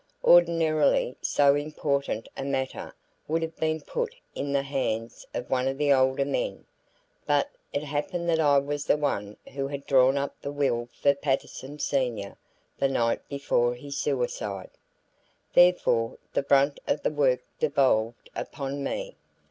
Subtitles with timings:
[0.23, 2.95] Ordinarily, so important a matter
[3.27, 6.65] would have been put in the hands of one of the older men,
[7.27, 11.13] but it happened that I was the one who had drawn up the will for
[11.13, 12.35] Patterson Senior
[12.79, 14.71] the night before his suicide,
[15.53, 19.17] therefore the brunt of the work devolved upon me.